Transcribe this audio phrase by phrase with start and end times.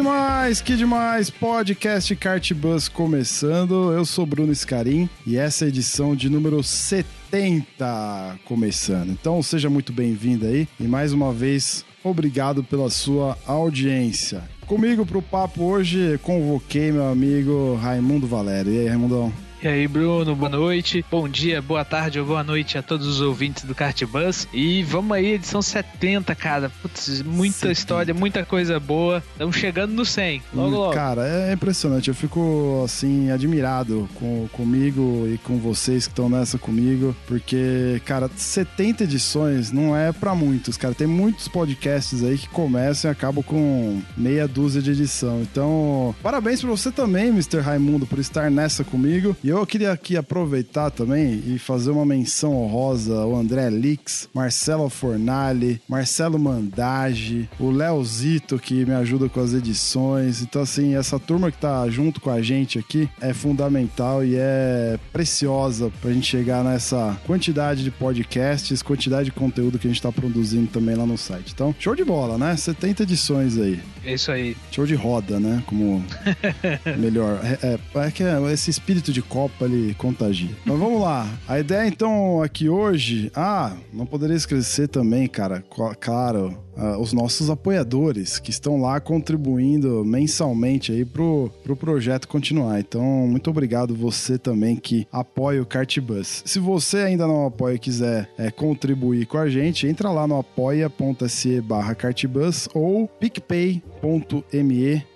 [0.00, 1.28] Demais, que demais!
[1.28, 3.92] Podcast Kart Bus começando.
[3.92, 9.10] Eu sou Bruno Scarim e essa é a edição de número 70 começando.
[9.10, 14.42] Então seja muito bem-vindo aí e mais uma vez obrigado pela sua audiência.
[14.66, 18.72] Comigo pro papo hoje convoquei meu amigo Raimundo Valério.
[18.72, 19.30] E aí, Raimundão?
[19.62, 23.20] E aí, Bruno, boa noite, bom dia, boa tarde ou boa noite a todos os
[23.20, 24.48] ouvintes do Kart Bus.
[24.54, 26.70] E vamos aí, edição 70, cara.
[26.80, 27.72] Putz, muita 70.
[27.72, 29.22] história, muita coisa boa.
[29.32, 30.94] Estamos chegando no 100, logo logo.
[30.94, 32.08] Cara, é impressionante.
[32.08, 38.30] Eu fico, assim, admirado com, comigo e com vocês que estão nessa comigo, porque, cara,
[38.34, 40.94] 70 edições não é pra muitos, cara.
[40.94, 45.42] Tem muitos podcasts aí que começam e acabam com meia dúzia de edição.
[45.42, 47.60] Então, parabéns pra você também, Mr.
[47.60, 49.36] Raimundo, por estar nessa comigo.
[49.44, 54.88] E eu queria aqui aproveitar também e fazer uma menção honrosa ao André Lix, Marcelo
[54.88, 60.42] Fornali, Marcelo Mandage, o Leozito que me ajuda com as edições.
[60.42, 64.98] Então, assim, essa turma que tá junto com a gente aqui é fundamental e é
[65.12, 70.12] preciosa pra gente chegar nessa quantidade de podcasts, quantidade de conteúdo que a gente tá
[70.12, 71.52] produzindo também lá no site.
[71.52, 72.56] Então, show de bola, né?
[72.56, 73.80] 70 edições aí.
[74.04, 74.56] É isso aí.
[74.70, 75.62] Show de roda, né?
[75.66, 76.04] Como
[76.98, 77.40] melhor.
[77.42, 80.50] É, é, é que esse espírito de Copa ele contagia.
[80.66, 81.26] Mas vamos lá.
[81.48, 83.32] A ideia então aqui hoje.
[83.34, 85.64] Ah, não poderia esquecer também, cara.
[85.98, 92.80] Claro, ah, os nossos apoiadores que estão lá contribuindo mensalmente aí pro, pro projeto continuar.
[92.80, 96.42] Então, muito obrigado você também que apoia o Cartbus.
[96.44, 100.38] Se você ainda não apoia e quiser é, contribuir com a gente, entra lá no
[100.38, 103.80] apoia.se barra cartbus ou picpay.me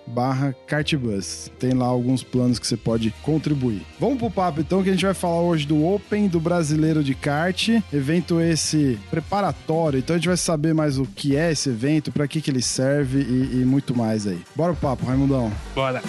[0.07, 1.51] barra cartbus.
[1.59, 3.83] Tem lá alguns planos que você pode contribuir.
[3.99, 7.15] Vamos pro papo então que a gente vai falar hoje do Open do Brasileiro de
[7.15, 9.99] Kart, evento esse preparatório.
[9.99, 12.63] Então a gente vai saber mais o que é esse evento, para que que ele
[12.63, 14.41] serve e, e muito mais aí.
[14.55, 15.53] Bora pro papo, Raimundão.
[15.75, 16.03] Bora.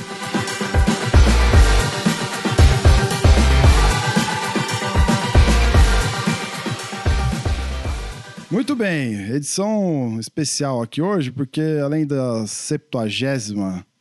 [8.52, 13.10] Muito bem, edição especial aqui hoje, porque além da 70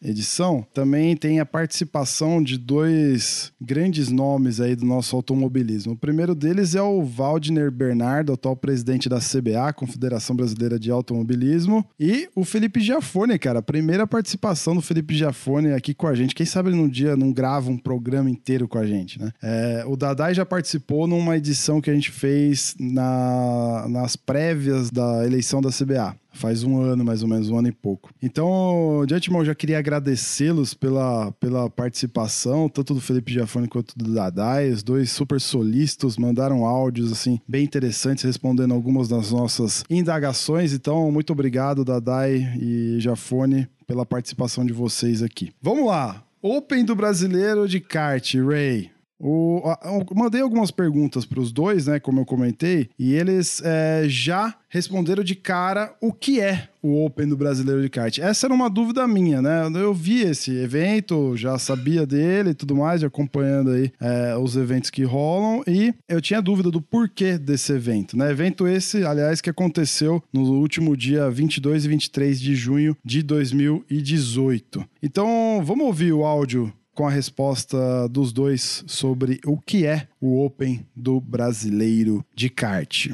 [0.04, 5.94] edição, também tem a participação de dois grandes nomes aí do nosso automobilismo.
[5.94, 11.84] O primeiro deles é o Waldner Bernardo, atual presidente da CBA, Confederação Brasileira de Automobilismo,
[11.98, 16.34] e o Felipe Giafone, cara, primeira participação do Felipe Giafone aqui com a gente.
[16.34, 19.32] Quem sabe ele num dia não grava um programa inteiro com a gente, né?
[19.42, 25.24] É, o Dadai já participou numa edição que a gente fez na, nas prévias da
[25.24, 26.16] eleição da CBA.
[26.34, 28.10] Faz um ano, mais ou menos, um ano e pouco.
[28.22, 34.12] Então, de antemão, já queria agradecê-los pela, pela participação, tanto do Felipe Giafone quanto do
[34.12, 34.70] Dadai.
[34.70, 40.72] Os dois super solícitos, mandaram áudios, assim, bem interessantes, respondendo algumas das nossas indagações.
[40.72, 45.52] Então, muito obrigado, Dadai e Giafone, pela participação de vocês aqui.
[45.62, 46.24] Vamos lá!
[46.42, 48.93] Open do Brasileiro de Kart, Ray.
[49.26, 51.98] O, eu mandei algumas perguntas para os dois, né?
[51.98, 57.28] Como eu comentei, e eles é, já responderam de cara o que é o Open
[57.28, 58.18] do Brasileiro de Kart.
[58.18, 59.62] Essa era uma dúvida minha, né?
[59.74, 64.90] Eu vi esse evento, já sabia dele e tudo mais, acompanhando aí é, os eventos
[64.90, 68.30] que rolam, e eu tinha dúvida do porquê desse evento, né?
[68.30, 74.84] Evento esse, aliás, que aconteceu no último dia 22 e 23 de junho de 2018.
[75.02, 80.44] Então, vamos ouvir o áudio com a resposta dos dois sobre o que é o
[80.44, 83.10] Open do brasileiro de kart.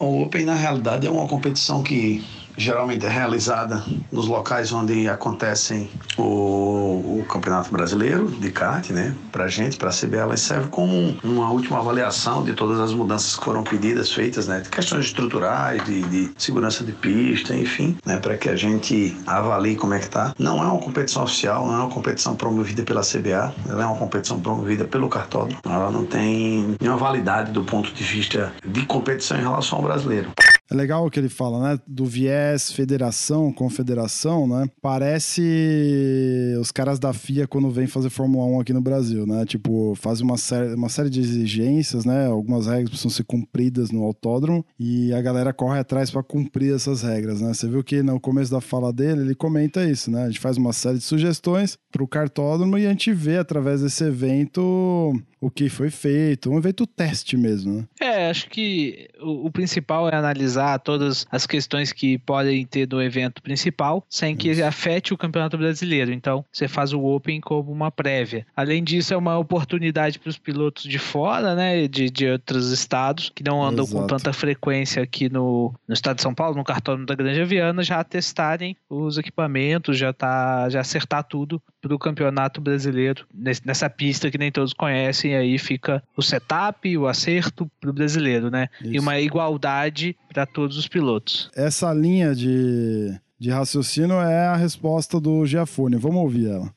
[0.00, 2.24] O Open, na realidade, é uma competição que
[2.56, 9.14] geralmente é realizada nos locais onde acontecem o, o Campeonato Brasileiro de kart, né?
[9.32, 13.44] Pra gente, pra CBA, ela serve como uma última avaliação de todas as mudanças que
[13.44, 14.62] foram pedidas, feitas, né?
[14.70, 18.18] Questões estruturais, de, de segurança de pista, enfim, né?
[18.18, 20.34] Para que a gente avalie como é que tá.
[20.38, 23.96] Não é uma competição oficial, não é uma competição promovida pela CBA, ela é uma
[23.96, 25.60] competição promovida pelo cartódromo.
[25.64, 30.30] Ela não tem nenhuma validade do ponto de vista de competição em relação ao brasileiro.
[30.74, 31.80] É legal o que ele fala, né?
[31.86, 34.68] Do viés federação, confederação, né?
[34.82, 39.46] Parece os caras da FIA quando vêm fazer Fórmula 1 aqui no Brasil, né?
[39.46, 42.26] Tipo, faz uma série, uma série de exigências, né?
[42.26, 47.02] Algumas regras precisam ser cumpridas no autódromo e a galera corre atrás para cumprir essas
[47.02, 47.54] regras, né?
[47.54, 50.24] Você viu que no começo da fala dele, ele comenta isso, né?
[50.24, 53.80] A gente faz uma série de sugestões para o cartódromo e a gente vê através
[53.80, 57.84] desse evento o que foi feito, um evento teste mesmo, né?
[58.00, 63.00] É, acho que o, o, principal é analisar todas as questões que podem ter do
[63.00, 64.64] evento principal, sem que Isso.
[64.64, 66.12] afete o Campeonato Brasileiro.
[66.12, 68.46] Então, você faz o Open como uma prévia.
[68.56, 73.30] Além disso, é uma oportunidade para os pilotos de fora, né, de, de outros estados,
[73.34, 74.00] que não andam Exato.
[74.00, 77.82] com tanta frequência aqui no, no estado de São Paulo, no cartódromo da Granja Viana,
[77.82, 83.26] já testarem os equipamentos, já, tá, já acertar tudo para o Campeonato Brasileiro,
[83.64, 88.50] nessa pista que nem todos conhecem aí fica o setup, o acerto para o brasileiro,
[88.50, 88.68] né?
[88.80, 88.94] Isso.
[88.94, 91.48] E uma igualdade para todos os pilotos.
[91.56, 95.96] Essa linha de, de raciocínio é a resposta do Giafone.
[95.96, 96.70] Vamos ouvir ela.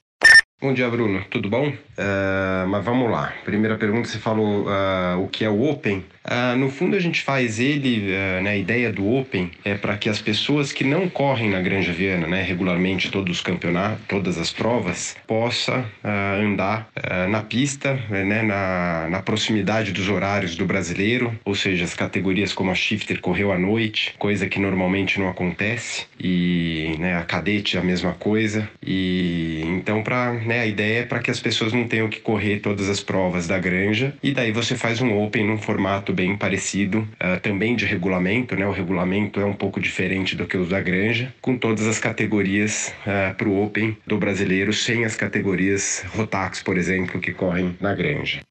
[0.62, 1.24] Bom dia, Bruno.
[1.30, 1.70] Tudo bom?
[1.70, 3.34] Uh, mas vamos lá.
[3.44, 6.06] Primeira pergunta, você falou uh, o que é o Open.
[6.28, 9.96] Uh, no fundo, a gente faz ele, uh, né, a ideia do Open é para
[9.98, 14.38] que as pessoas que não correm na Granja Viana, né, regularmente todos os campeonatos, todas
[14.38, 16.90] as provas, possa uh, andar
[17.30, 22.72] na pista, né, na, na proximidade dos horários do brasileiro, ou seja, as categorias como
[22.72, 27.82] a Shifter correu à noite, coisa que normalmente não acontece, e né, a Cadete a
[27.82, 28.70] mesma coisa.
[28.86, 32.60] E então, para né, a ideia é para que as pessoas não tenham que correr
[32.60, 37.08] todas as provas da Granja, e daí você faz um Open num formato bem parecido,
[37.22, 38.66] uh, também de regulamento, né?
[38.66, 42.92] O regulamento é um pouco diferente do que o da Granja, com todas as categorias
[43.06, 47.78] uh, ah, para o Open do brasileiro, sem as categorias Rotax, por exemplo, que correm
[47.80, 48.42] na Granja.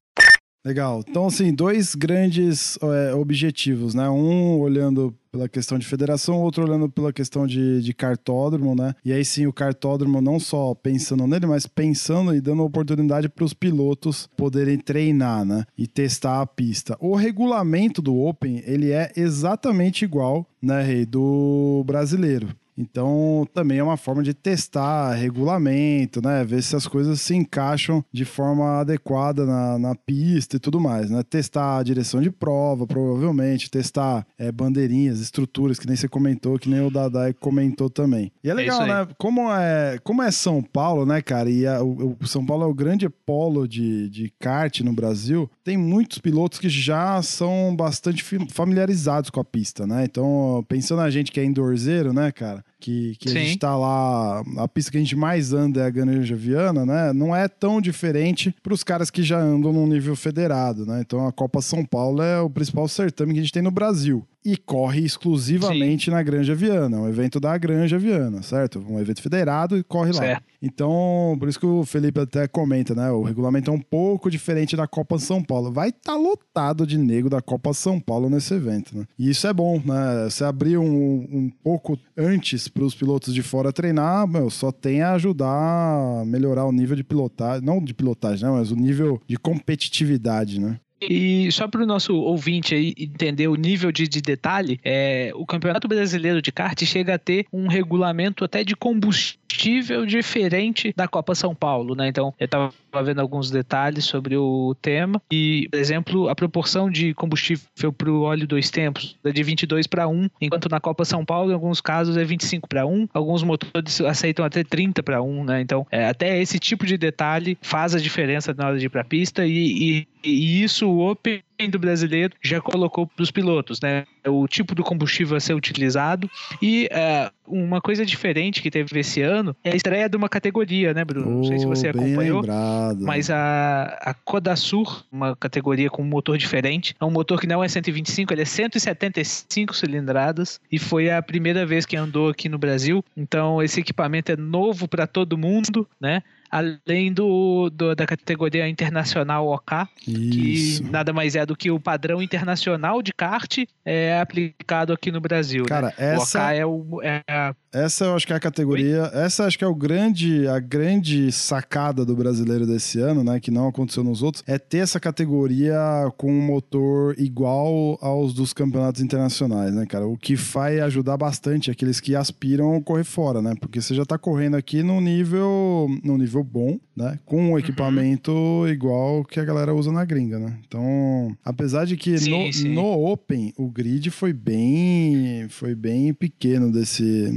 [0.67, 1.01] Legal.
[1.07, 4.09] Então, assim, dois grandes é, objetivos, né?
[4.09, 8.93] Um olhando pela questão de federação, outro olhando pela questão de, de cartódromo, né?
[9.05, 13.45] E aí sim, o cartódromo não só pensando nele, mas pensando e dando oportunidade para
[13.45, 15.63] os pilotos poderem treinar, né?
[15.77, 16.97] E testar a pista.
[16.99, 22.49] O regulamento do Open, ele é exatamente igual, né, Rei, do brasileiro.
[22.77, 26.43] Então, também é uma forma de testar regulamento, né?
[26.45, 31.09] Ver se as coisas se encaixam de forma adequada na, na pista e tudo mais,
[31.09, 31.23] né?
[31.23, 36.69] Testar a direção de prova, provavelmente, testar é, bandeirinhas, estruturas, que nem você comentou, que
[36.69, 38.31] nem o Dadai comentou também.
[38.43, 39.07] E é, é legal, é né?
[39.17, 41.49] Como é, como é São Paulo, né, cara?
[41.49, 45.49] E a, o, o, São Paulo é o grande polo de, de kart no Brasil.
[45.63, 50.05] Tem muitos pilotos que já são bastante familiarizados com a pista, né?
[50.05, 52.63] Então, pensando na gente que é endorzeiro, né, cara?
[52.79, 55.89] Que, que a gente tá lá, a pista que a gente mais anda é a
[55.89, 57.11] Granja Viana, né?
[57.13, 61.01] Não é tão diferente para os caras que já andam num nível federado, né?
[61.01, 64.25] Então a Copa São Paulo é o principal certame que a gente tem no Brasil
[64.47, 66.11] e corre exclusivamente Sim.
[66.11, 68.81] na Granja Viana, um evento da Granja Viana, certo?
[68.87, 70.21] Um evento federado e corre lá.
[70.21, 70.43] Certo.
[70.61, 73.11] Então, por isso que o Felipe até comenta, né?
[73.11, 75.69] O regulamento é um pouco diferente da Copa São Paulo.
[75.69, 79.03] Vai estar tá lotado de nego da Copa São Paulo nesse evento, né?
[79.19, 80.29] E isso é bom, né?
[80.29, 85.01] Você abrir um, um pouco antes para os pilotos de fora treinar, meu, só tem
[85.01, 88.51] a ajudar a melhorar o nível de pilotagem, não de pilotagem, né?
[88.51, 90.79] Mas o nível de competitividade, né?
[91.01, 95.45] E só para o nosso ouvinte aí entender o nível de, de detalhe, é, o
[95.45, 101.33] Campeonato Brasileiro de Kart chega a ter um regulamento até de combustível diferente da Copa
[101.35, 102.07] São Paulo, né?
[102.07, 102.73] Então, eu estava
[103.03, 108.21] vendo alguns detalhes sobre o tema e, por exemplo, a proporção de combustível para o
[108.21, 111.81] óleo dois tempos é de 22 para 1, enquanto na Copa São Paulo, em alguns
[111.81, 113.09] casos, é 25 para 1.
[113.13, 115.61] Alguns motores aceitam até 30 para 1, né?
[115.61, 119.01] Então, é, até esse tipo de detalhe faz a diferença na hora de ir para
[119.01, 123.81] a pista e, e e isso o Open do brasileiro já colocou para os pilotos,
[123.81, 124.05] né?
[124.27, 126.29] O tipo do combustível a ser utilizado
[126.61, 130.93] e uh, uma coisa diferente que teve esse ano é a estreia de uma categoria,
[130.93, 131.37] né, Bruno?
[131.37, 132.99] Não sei se você acompanhou, lembrado.
[133.01, 137.63] mas a, a Kodasur, uma categoria com um motor diferente, é um motor que não
[137.63, 142.57] é 125, ele é 175 cilindradas e foi a primeira vez que andou aqui no
[142.57, 143.03] Brasil.
[143.15, 146.21] Então esse equipamento é novo para todo mundo, né?
[146.49, 149.77] Além do, do, da categoria internacional OK,
[150.07, 150.83] Isso.
[150.83, 155.21] que nada mais é do que o padrão internacional de kart é aplicado aqui no
[155.21, 155.63] Brasil.
[155.63, 155.69] Né?
[155.69, 155.93] Cara, né?
[155.97, 157.55] essa o OK é, o, é a...
[157.73, 159.21] essa eu acho que é a categoria, Oi?
[159.21, 163.51] essa acho que é o grande a grande sacada do brasileiro desse ano, né, que
[163.51, 165.77] não aconteceu nos outros, é ter essa categoria
[166.17, 170.07] com um motor igual aos dos campeonatos internacionais, né, cara?
[170.07, 173.53] O que vai ajudar bastante aqueles que aspiram a correr fora, né?
[173.59, 177.19] Porque você já tá correndo aqui no nível no nível nível bom, né?
[177.25, 177.59] Com um uhum.
[177.59, 178.67] equipamento uhum.
[178.67, 180.57] igual que a galera usa na gringa, né?
[180.67, 182.73] Então, apesar de que sim, no, sim.
[182.73, 187.31] no Open o grid foi bem foi bem pequeno desse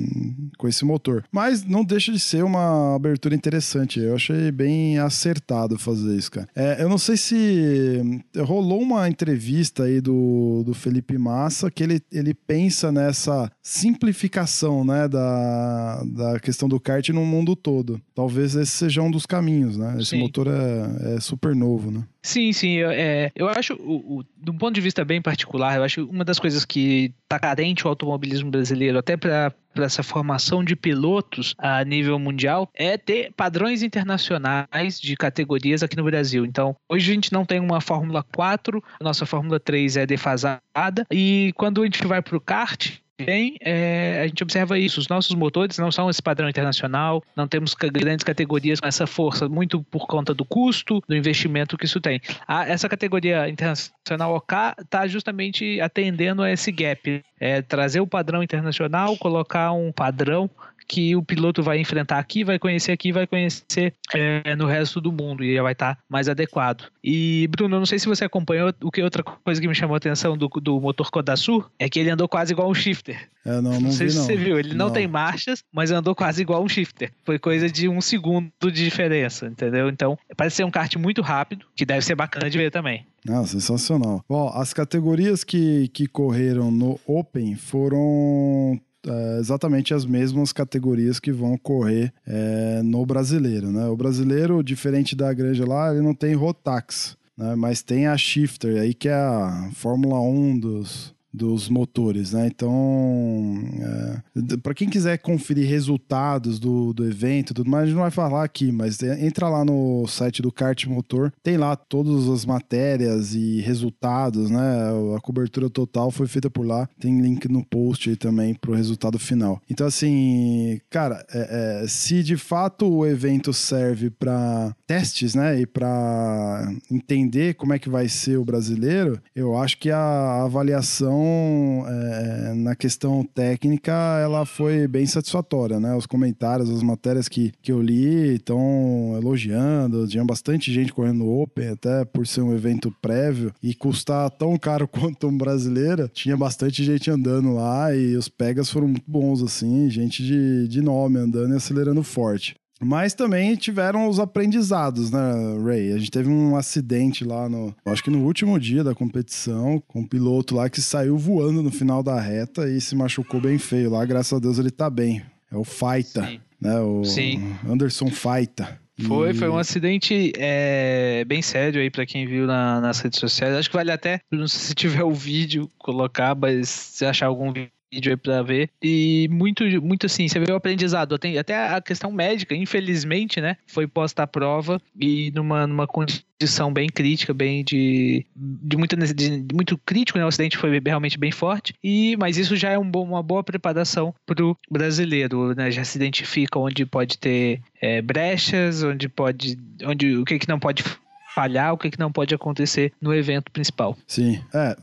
[0.59, 4.01] com esse motor, mas não deixa de ser uma abertura interessante.
[4.01, 6.49] Eu achei bem acertado fazer isso, cara.
[6.55, 12.01] É, eu não sei se rolou uma entrevista aí do, do Felipe Massa que ele,
[12.13, 18.01] ele pensa nessa simplificação, né, da, da questão do kart no mundo todo.
[18.15, 19.97] Talvez esse seja um dos caminhos, né?
[20.01, 20.21] Esse Sim.
[20.21, 22.03] motor é, é super novo, né?
[22.23, 22.73] Sim, sim.
[22.73, 26.05] Eu, é, eu acho, o, o, de um ponto de vista bem particular, eu acho
[26.05, 31.55] uma das coisas que está carente o automobilismo brasileiro, até para essa formação de pilotos
[31.59, 36.45] a nível mundial, é ter padrões internacionais de categorias aqui no Brasil.
[36.45, 41.07] Então, hoje a gente não tem uma Fórmula 4, a nossa Fórmula 3 é defasada,
[41.11, 45.01] e quando a gente vai para o kart, bem, é, a gente observa isso.
[45.01, 49.49] Os nossos motores não são esse padrão internacional, não temos grandes categorias com essa força,
[49.49, 52.21] muito por conta do custo, do investimento que isso tem.
[52.47, 57.23] A, essa categoria internacional OK está justamente atendendo a esse gap.
[57.39, 60.51] É, trazer o padrão internacional, colocar um padrão
[60.91, 65.13] que o piloto vai enfrentar aqui, vai conhecer aqui, vai conhecer é, no resto do
[65.13, 66.91] mundo e vai estar tá mais adequado.
[67.03, 69.99] E, Bruno, não sei se você acompanhou, o que outra coisa que me chamou a
[69.99, 73.29] atenção do, do motor Kodasu é que ele andou quase igual um shifter.
[73.47, 74.25] É, não, não, não sei vi, se não.
[74.25, 74.87] você viu, ele não.
[74.87, 74.93] não.
[74.93, 77.13] tem marchas, mas andou quase igual um shifter.
[77.25, 79.89] Foi coisa de um segundo de diferença, entendeu?
[79.89, 83.07] Então, parece ser um kart muito rápido, que deve ser bacana de ver também.
[83.29, 84.25] Ah, sensacional.
[84.29, 91.33] Bom, as categorias que, que correram no Open foram é, exatamente as mesmas categorias que
[91.33, 93.87] vão correr é, no brasileiro, né?
[93.87, 97.55] O brasileiro, diferente da granja lá, ele não tem Rotax, né?
[97.55, 102.47] Mas tem a Shifter, aí que é a Fórmula 1 dos, dos motores, né?
[102.47, 108.03] Então, é, para quem quiser conferir resultados do, do evento, tudo mais, a gente não
[108.03, 112.45] vai falar aqui, mas entra lá no site do Kart Motor, tem lá todas as
[112.45, 114.91] matérias e resultados, né?
[115.17, 119.19] A cobertura total foi feita por lá, tem link no post aí também pro resultado
[119.19, 119.61] final.
[119.71, 125.61] Então, assim, cara, é, é, se de fato o evento serve para testes, né?
[125.61, 131.20] E para entender como é que vai ser o brasileiro, eu acho que a avaliação
[131.21, 135.95] então, é, na questão técnica, ela foi bem satisfatória, né?
[135.95, 141.43] Os comentários, as matérias que, que eu li estão elogiando, tinha bastante gente correndo no
[141.43, 146.37] Open, até por ser um evento prévio e custar tão caro quanto um brasileiro, tinha
[146.37, 151.19] bastante gente andando lá e os pegas foram muito bons, assim, gente de, de nome
[151.19, 152.60] andando e acelerando forte.
[152.83, 155.21] Mas também tiveram os aprendizados, né,
[155.63, 155.93] Ray?
[155.93, 157.75] A gente teve um acidente lá no.
[157.85, 161.71] Acho que no último dia da competição, com um piloto lá que saiu voando no
[161.71, 164.05] final da reta e se machucou bem feio lá.
[164.07, 165.23] Graças a Deus ele tá bem.
[165.53, 166.41] É o Faita, Sim.
[166.61, 166.81] né?
[166.81, 167.55] O Sim.
[167.69, 168.81] Anderson Faita.
[169.07, 173.55] Foi, foi um acidente é, bem sério aí para quem viu na, nas redes sociais.
[173.55, 177.53] Acho que vale até, não sei se tiver o vídeo, colocar, mas se achar algum
[177.53, 178.71] vídeo vídeo aí pra ver.
[178.83, 181.15] E muito, muito assim, você vê o aprendizado.
[181.15, 183.57] Até a questão médica, infelizmente, né?
[183.67, 189.41] Foi posta à prova e numa, numa condição bem crítica, bem de, de, muito, de,
[189.41, 190.25] de muito crítico, né?
[190.25, 191.75] O acidente foi realmente bem forte.
[191.83, 195.71] E, mas isso já é um bom, uma boa preparação pro brasileiro, né?
[195.71, 199.59] Já se identifica onde pode ter é, brechas, onde pode.
[199.85, 200.85] onde o que, que não pode
[201.35, 203.97] falhar, o que, que não pode acontecer no evento principal.
[204.07, 204.77] Sim, é,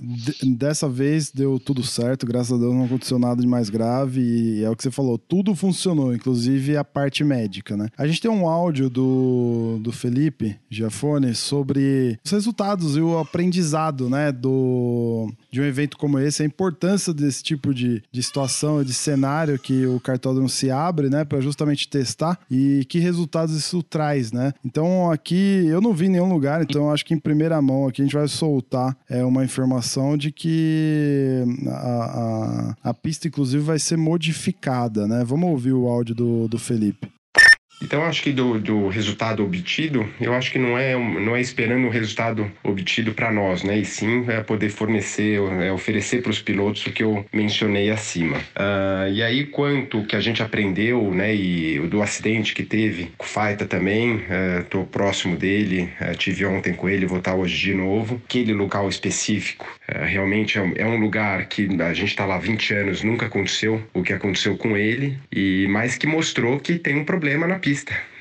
[0.44, 4.64] dessa vez deu tudo certo, graças a Deus não aconteceu nada de mais grave e
[4.64, 7.88] é o que você falou, tudo funcionou, inclusive a parte médica, né?
[7.98, 14.10] A gente tem um áudio do, do Felipe Giafone sobre os resultados e o aprendizado,
[14.10, 18.94] né, do, de um evento como esse, a importância desse tipo de, de situação, de
[18.94, 24.32] cenário que o cartódromo se abre, né, para justamente testar e que resultados isso traz,
[24.32, 24.54] né?
[24.66, 28.06] Então aqui eu não vi nenhum lugar, então acho que em primeira mão aqui a
[28.06, 33.98] gente vai soltar é, uma informação de que a, a, a pista, inclusive, vai ser
[33.98, 35.24] modificada, né?
[35.26, 37.17] Vamos ouvir o áudio do, do Felipe.
[37.82, 41.86] Então, acho que do, do resultado obtido, eu acho que não é, não é esperando
[41.86, 43.78] o resultado obtido para nós, né?
[43.78, 48.38] E sim é poder fornecer, é oferecer para os pilotos o que eu mencionei acima.
[48.38, 51.36] Uh, e aí, quanto que a gente aprendeu, né?
[51.36, 54.22] E do acidente que teve com o Faita também,
[54.62, 58.22] estou uh, próximo dele, uh, tive ontem com ele, vou estar hoje de novo.
[58.26, 62.36] Aquele local específico, uh, realmente é um, é um, lugar que a gente está lá
[62.36, 66.80] há 20 anos, nunca aconteceu o que aconteceu com ele, e mas que mostrou que
[66.80, 67.67] tem um problema na pista,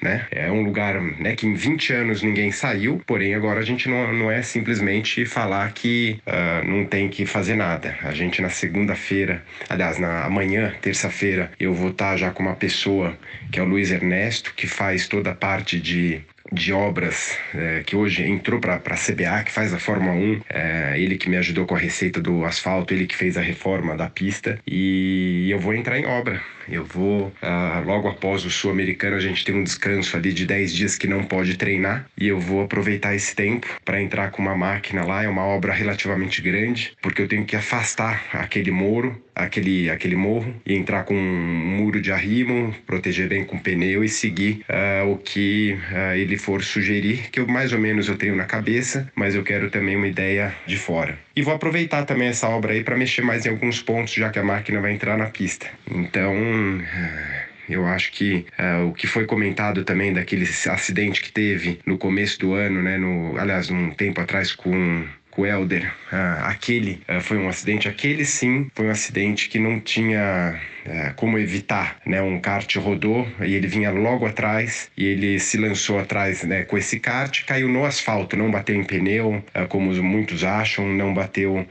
[0.03, 0.27] né?
[0.31, 4.13] É um lugar né, que em 20 anos ninguém saiu, porém agora a gente não,
[4.13, 7.97] não é simplesmente falar que uh, não tem que fazer nada.
[8.03, 13.17] A gente na segunda-feira, aliás, na amanhã, terça-feira, eu vou estar já com uma pessoa
[13.51, 16.23] que é o Luiz Ernesto, que faz toda a parte de
[16.53, 20.41] de obras é, que hoje entrou para a CBA, que faz a Fórmula 1.
[20.49, 23.97] É, ele que me ajudou com a receita do asfalto, ele que fez a reforma
[23.97, 24.59] da pista.
[24.67, 26.41] E eu vou entrar em obra.
[26.69, 30.75] Eu vou, uh, logo após o Sul-Americano, a gente tem um descanso ali de 10
[30.75, 32.07] dias que não pode treinar.
[32.19, 35.23] E eu vou aproveitar esse tempo para entrar com uma máquina lá.
[35.23, 40.55] É uma obra relativamente grande, porque eu tenho que afastar aquele muro, aquele, aquele morro,
[40.65, 45.19] e entrar com um muro de arrimo, proteger bem com pneu e seguir uh, o
[45.19, 49.35] que uh, ele for sugerir, que eu mais ou menos eu tenho na cabeça, mas
[49.35, 51.19] eu quero também uma ideia de fora.
[51.37, 54.39] E vou aproveitar também essa obra aí para mexer mais em alguns pontos, já que
[54.39, 55.67] a máquina vai entrar na pista.
[55.91, 61.79] Então, eh, eu acho que uh, o que foi comentado também daquele acidente que teve
[61.85, 62.97] no começo do ano, né?
[62.97, 65.05] No, aliás, um tempo atrás com
[65.37, 69.79] o Helder, uh, aquele uh, foi um acidente, aquele sim foi um acidente que não
[69.81, 72.23] tinha é, como evitar, né?
[72.23, 76.63] Um kart rodou e ele vinha logo atrás e ele se lançou atrás, né?
[76.63, 81.67] Com esse kart, caiu no asfalto, não bateu em pneu, como muitos acham, não bateu,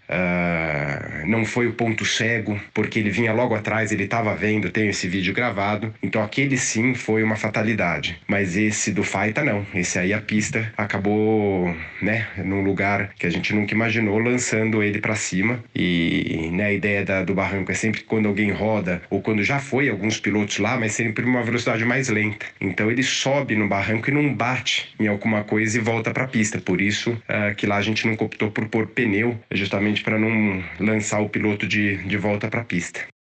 [1.25, 5.07] não foi o ponto cego, porque ele vinha logo atrás, ele estava vendo, tem esse
[5.07, 10.11] vídeo gravado, então aquele sim foi uma fatalidade, mas esse do Faita não, esse aí
[10.11, 12.27] a pista acabou, né?
[12.37, 16.65] Num lugar que a gente nunca imaginou, lançando ele para cima e, né?
[16.65, 20.19] A ideia da, do barranco é sempre quando alguém roda ou quando já foi alguns
[20.19, 22.45] pilotos lá, mas sempre uma velocidade mais lenta.
[22.59, 26.27] Então ele sobe no barranco e não bate em alguma coisa e volta para a
[26.27, 26.59] pista.
[26.59, 30.63] Por isso uh, que lá a gente não optou por pôr pneu, justamente para não
[30.79, 33.14] lançar o piloto de, de volta para a pista.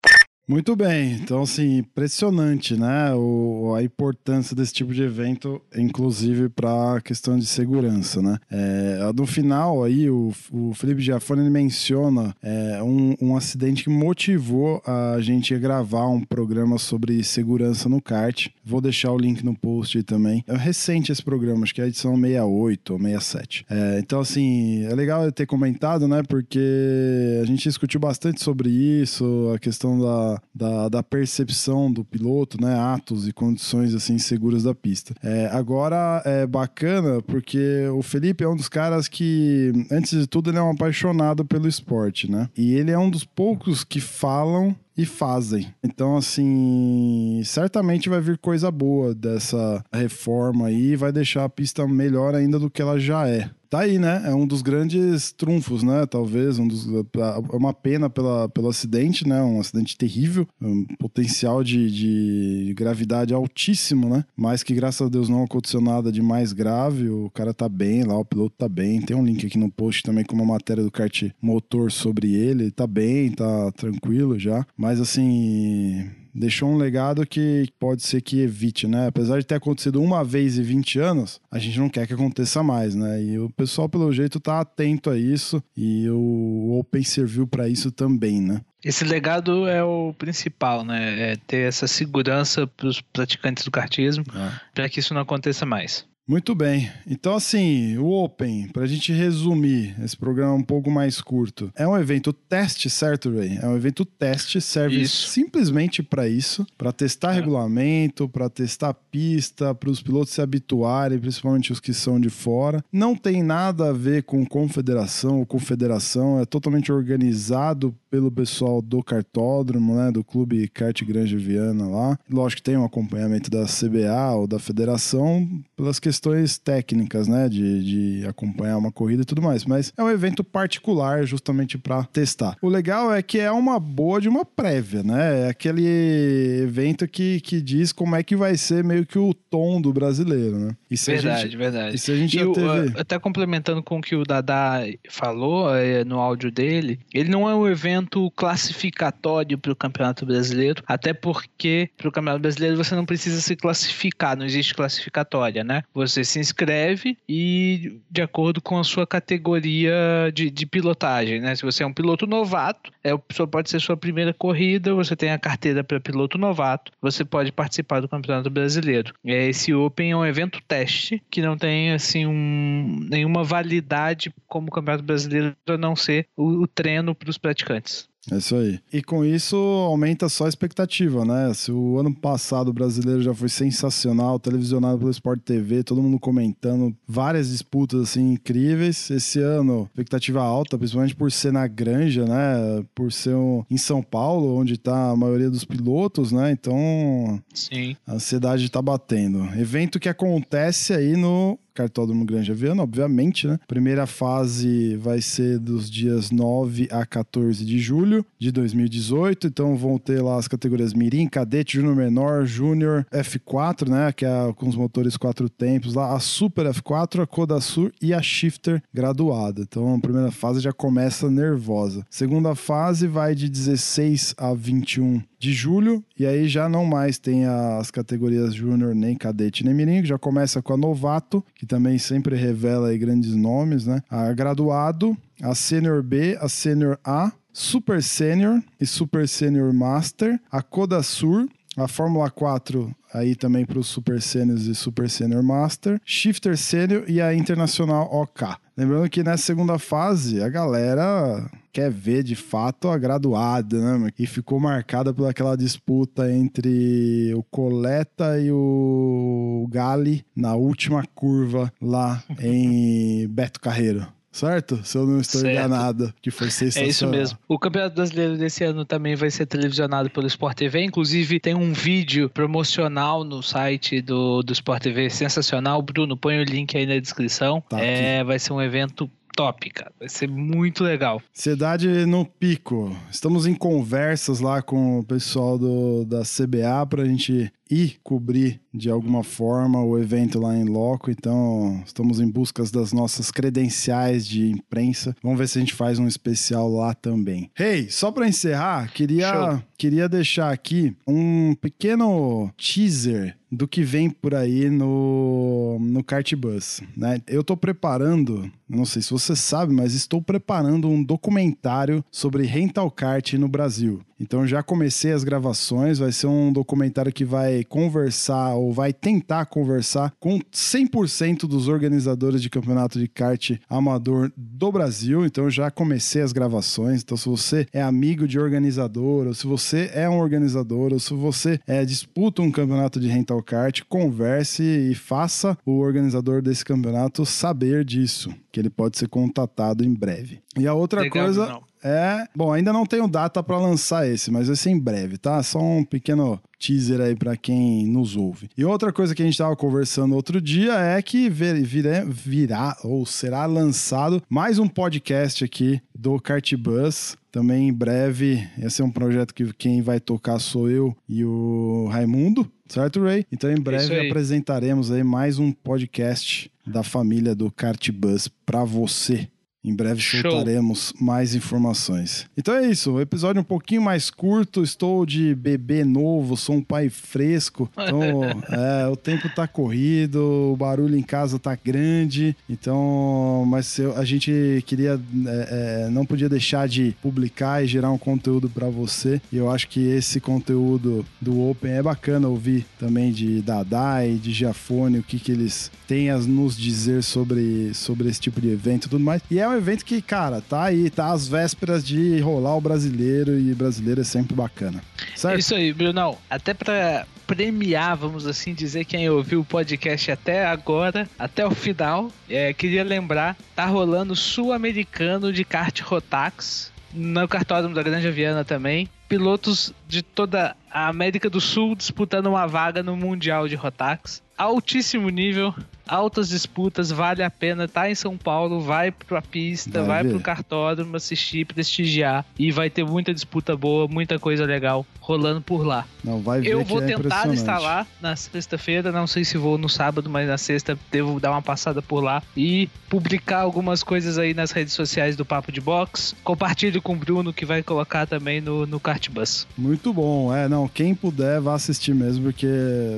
[0.46, 3.14] Muito bem, então assim, impressionante, né?
[3.16, 8.38] O, a importância desse tipo de evento, inclusive para a questão de segurança, né?
[8.52, 14.82] É, no final aí, o, o Felipe Giafone menciona é, um, um acidente que motivou
[14.86, 18.50] a gente a gravar um programa sobre segurança no kart.
[18.66, 20.44] Vou deixar o link no post também.
[20.46, 23.66] É recente esse programa, acho que é a edição 68 ou 67.
[23.70, 26.22] É, então assim, é legal ter comentado, né?
[26.22, 32.62] Porque a gente discutiu bastante sobre isso, a questão da da, da, percepção do piloto,
[32.62, 32.78] né?
[32.80, 35.14] Atos e condições assim seguras da pista.
[35.24, 40.50] É, agora é bacana porque o Felipe é um dos caras que, antes de tudo,
[40.50, 42.50] ele é um apaixonado pelo esporte, né?
[42.58, 45.74] E ele é um dos poucos que falam e fazem.
[45.84, 52.36] Então, assim, certamente vai vir coisa boa dessa reforma aí, vai deixar a pista melhor
[52.36, 54.22] ainda do que ela já é tá aí, né?
[54.26, 56.06] É um dos grandes trunfos, né?
[56.06, 59.42] Talvez um dos é uma pena pela, pelo acidente, né?
[59.42, 64.26] Um acidente terrível, um potencial de, de gravidade altíssimo, né?
[64.38, 67.10] Mas que graças a Deus não aconteceu nada de mais grave.
[67.10, 69.02] O cara tá bem lá, o piloto tá bem.
[69.02, 72.70] Tem um link aqui no post também com uma matéria do kart motor sobre ele.
[72.70, 74.64] Tá bem, tá tranquilo já.
[74.78, 79.08] Mas assim, deixou um legado que pode ser que evite, né?
[79.08, 82.64] Apesar de ter acontecido uma vez em 20 anos, a gente não quer que aconteça
[82.64, 83.22] mais, né?
[83.22, 87.92] E o pessoal, pelo jeito, tá atento a isso e o Open serviu para isso
[87.92, 88.62] também, né?
[88.84, 91.32] Esse legado é o principal, né?
[91.32, 94.52] É ter essa segurança para os praticantes do kartismo é.
[94.74, 96.06] para que isso não aconteça mais.
[96.26, 96.90] Muito bem.
[97.06, 101.86] Então, assim, o Open, para a gente resumir esse programa um pouco mais curto, é
[101.86, 103.58] um evento teste, certo, Ray?
[103.62, 105.28] É um evento teste, serve isso.
[105.28, 107.36] simplesmente para isso, para testar é.
[107.36, 112.84] regulamento, para testar pista, para os pilotos se habituarem, principalmente os que são de fora.
[112.92, 119.02] Não tem nada a ver com confederação ou confederação, é totalmente organizado pelo pessoal do
[119.02, 122.20] cartódromo, né, do Clube Kart Grande Viana lá.
[122.30, 127.50] Lógico que tem um acompanhamento da CBA ou da federação pelas questões técnicas, né?
[127.50, 129.66] De, de acompanhar uma corrida e tudo mais.
[129.66, 132.56] Mas é um evento particular justamente para testar.
[132.62, 135.48] O legal é que é uma boa de uma prévia, né?
[135.48, 139.82] É aquele evento que, que diz como é que vai ser meio que o tom
[139.82, 140.76] do brasileiro, né?
[141.08, 141.96] verdade, gente, verdade.
[141.96, 143.00] E se a gente já teve...
[143.00, 147.56] Até complementando com o que o Dada falou é, no áudio dele, ele não é
[147.56, 148.03] um evento
[148.36, 153.56] classificatório para o Campeonato Brasileiro, até porque para o Campeonato Brasileiro você não precisa se
[153.56, 155.84] classificar, não existe classificatória, né?
[155.94, 161.56] Você se inscreve e de acordo com a sua categoria de, de pilotagem, né?
[161.56, 165.32] Se você é um piloto novato, é, só pode ser sua primeira corrida, você tem
[165.32, 169.14] a carteira para piloto novato, você pode participar do Campeonato Brasileiro.
[169.26, 174.68] É, esse Open é um evento teste que não tem assim um, nenhuma validade como
[174.68, 177.93] o Campeonato Brasileiro a não ser o, o treino para os praticantes.
[178.32, 178.80] É isso aí.
[178.92, 181.54] E com isso aumenta só a expectativa, né?
[181.54, 186.18] Se o ano passado o brasileiro já foi sensacional, televisionado pelo Sport TV, todo mundo
[186.20, 189.10] comentando, várias disputas assim incríveis.
[189.12, 192.86] Esse ano, expectativa alta, principalmente por ser na Granja, né?
[192.96, 196.52] Por ser um, em São Paulo, onde tá a maioria dos pilotos, né?
[196.52, 197.96] Então, Sim.
[198.08, 199.44] a ansiedade tá batendo.
[199.60, 203.60] Evento que acontece aí no Cartódromo Granja Viana, obviamente, né?
[203.68, 209.98] Primeira fase vai ser dos dias 9 a 14 de julho de 2018, então vão
[209.98, 214.12] ter lá as categorias Mirim, Cadete, Júnior Menor, Júnior F4, né?
[214.12, 218.22] Que é com os motores quatro tempos lá, a Super F4, a Codasur e a
[218.22, 219.62] Shifter graduada.
[219.62, 222.06] Então a primeira fase já começa nervosa.
[222.10, 227.46] Segunda fase vai de 16 a 21 de julho, e aí já não mais tem
[227.46, 232.34] as categorias Júnior, nem Cadete, nem Mirim, já começa com a Novato, que também sempre
[232.38, 234.02] revela grandes nomes, né?
[234.10, 240.62] A Graduado, a Sênior B, a Sênior A, Super Sênior e Super Sênior Master, a
[240.62, 246.58] Codasur, a Fórmula 4 aí também para os Super Sêniors e Super Sênior Master, Shifter
[246.58, 248.48] Sênior e a Internacional OK.
[248.76, 254.10] Lembrando que nessa segunda fase a galera quer ver de fato a graduada, né?
[254.18, 261.72] E ficou marcada por aquela disputa entre o Coleta e o Gali na última curva
[261.80, 264.08] lá em Beto Carreiro.
[264.34, 264.82] Certo?
[264.84, 265.54] Se eu não estou Certo.
[265.54, 266.88] enganado, que foi sensacional.
[266.88, 267.38] É isso mesmo.
[267.48, 270.84] O Campeonato Brasileiro desse ano também vai ser televisionado pelo Sport TV.
[270.84, 275.82] Inclusive, tem um vídeo promocional no site do, do Sport TV sensacional.
[275.84, 277.64] Bruno, põe o link aí na descrição.
[277.70, 279.92] Tá é, vai ser um evento top, cara.
[280.00, 281.22] Vai ser muito legal.
[281.32, 282.96] Cidade no Pico.
[283.12, 288.62] Estamos em conversas lá com o pessoal do, da CBA para a gente ir cobrir
[288.74, 291.10] de alguma forma o evento lá em loco.
[291.10, 295.16] Então, estamos em busca das nossas credenciais de imprensa.
[295.22, 297.50] Vamos ver se a gente faz um especial lá também.
[297.58, 299.64] Hey, só para encerrar, queria, Show.
[299.78, 306.82] queria deixar aqui um pequeno teaser do que vem por aí no, no Kart Bus,
[306.98, 307.22] né?
[307.28, 312.90] Eu tô preparando, não sei se você sabe, mas estou preparando um documentário sobre rental
[312.90, 314.02] kart no Brasil.
[314.20, 319.46] Então já comecei as gravações, vai ser um documentário que vai conversar ou vai tentar
[319.46, 325.26] conversar com 100% dos organizadores de campeonato de kart amador do Brasil.
[325.26, 327.02] Então já comecei as gravações.
[327.02, 331.14] Então se você é amigo de organizador, ou se você é um organizador, ou se
[331.14, 337.26] você é, disputa um campeonato de rental kart, converse e faça o organizador desse campeonato
[337.26, 340.42] saber disso, que ele pode ser contatado em breve.
[340.58, 341.73] E a outra Legal, coisa Brunão.
[341.84, 345.42] É, bom, ainda não tenho data para lançar esse, mas vai ser em breve, tá?
[345.44, 348.50] Só um pequeno teaser aí para quem nos ouve.
[348.58, 352.78] E outra coisa que a gente tava conversando outro dia é que vir, vire- virá
[352.84, 357.18] ou será lançado mais um podcast aqui do Cartbus.
[357.32, 361.88] Também em breve, esse é um projeto que quem vai tocar sou eu e o
[361.92, 363.26] Raimundo, certo, Ray?
[363.32, 364.08] Então em breve aí.
[364.08, 369.28] apresentaremos aí mais um podcast da família do Cartbus para você.
[369.64, 370.22] Em breve Show.
[370.22, 372.26] soltaremos mais informações.
[372.38, 374.62] Então é isso, o episódio um pouquinho mais curto.
[374.62, 377.70] Estou de bebê novo, sou um pai fresco.
[377.74, 382.36] Então, é, o tempo tá corrido, o barulho em casa tá grande.
[382.50, 387.92] Então, mas eu- a gente queria, é, é, não podia deixar de publicar e gerar
[387.92, 389.22] um conteúdo para você.
[389.32, 394.34] E eu acho que esse conteúdo do Open é bacana ouvir também de Dadai, de
[394.34, 398.88] Giafone, o que, que eles têm a nos dizer sobre, sobre esse tipo de evento
[398.88, 399.22] e tudo mais.
[399.32, 403.40] E é um evento que, cara, tá aí, tá às vésperas de rolar o brasileiro
[403.40, 404.82] e brasileiro é sempre bacana.
[405.16, 405.40] Certo?
[405.40, 406.18] Isso aí, Brunão.
[406.30, 412.12] Até pra premiar, vamos assim dizer, quem ouviu o podcast até agora, até o final,
[412.30, 418.88] é, queria lembrar, tá rolando Sul-Americano de kart Rotax, no cartódromo da Grande Viana também.
[419.08, 424.22] Pilotos de toda a América do Sul disputando uma vaga no Mundial de Rotax.
[424.44, 425.56] Altíssimo nível,
[425.88, 427.66] altas disputas, vale a pena.
[427.66, 430.10] Tá em São Paulo, vai pra pista, Vai vai, ver.
[430.10, 432.26] pro cartódromo assistir, prestigiar.
[432.38, 435.86] E vai ter muita disputa boa, muita coisa legal rolando por lá.
[436.04, 439.58] Não, vai ver Eu vou é tentar estar lá na sexta-feira, não sei se vou
[439.58, 444.18] no sábado, mas na sexta devo dar uma passada por lá e publicar algumas coisas
[444.18, 446.16] aí nas redes sociais do Papo de Box.
[446.24, 449.46] Compartilhe com o Bruno que vai colocar também no, no Cartbus.
[449.58, 452.48] Muito bom, é, não, quem puder vá assistir mesmo, porque,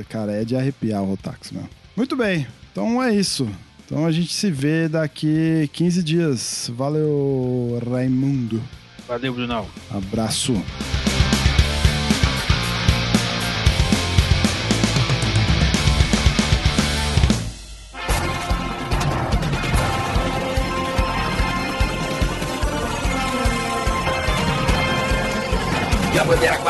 [0.07, 1.07] cara, é de arrepiar o
[1.95, 3.47] Muito bem, então é isso.
[3.85, 6.71] Então a gente se vê daqui 15 dias.
[6.73, 8.61] Valeu, Raimundo.
[9.07, 9.67] Valeu, Brunão.
[9.91, 10.53] Abraço.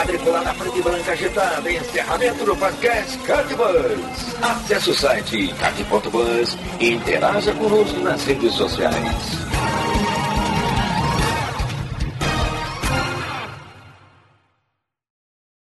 [0.05, 1.71] Quadriculada na frente branca agitada.
[1.71, 4.35] Encerramento do podcast Cartbus.
[4.41, 9.44] Acesse o site card.bus e interaja conosco nas redes sociais.